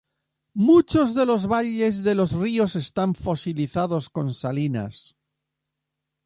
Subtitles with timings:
[0.55, 5.15] Muchos de los valles de los ríos están fosilizados con salinas.